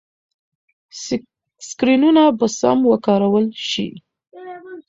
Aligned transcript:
سکرینونه 1.67 2.23
به 2.39 2.47
سم 2.59 2.79
وکارول 2.91 3.45
شي. 3.69 3.87